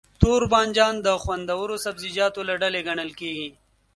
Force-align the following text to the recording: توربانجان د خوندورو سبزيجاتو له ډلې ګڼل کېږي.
توربانجان 0.21 0.93
د 1.05 1.07
خوندورو 1.23 1.75
سبزيجاتو 1.85 2.41
له 2.49 2.53
ډلې 2.61 2.81
ګڼل 2.87 3.11
کېږي. 3.19 3.49